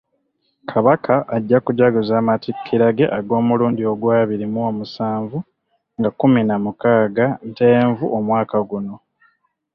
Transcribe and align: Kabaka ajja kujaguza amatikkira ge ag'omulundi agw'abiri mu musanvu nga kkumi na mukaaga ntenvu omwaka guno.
Kabaka 0.69 1.13
ajja 1.35 1.57
kujaguza 1.65 2.13
amatikkira 2.21 2.87
ge 2.97 3.05
ag'omulundi 3.17 3.81
agw'abiri 3.91 4.45
mu 4.53 4.61
musanvu 4.77 5.37
nga 5.97 6.09
kkumi 6.11 6.41
na 6.47 6.55
mukaaga 6.63 7.25
ntenvu 7.49 8.05
omwaka 8.17 8.57
guno. 8.69 8.95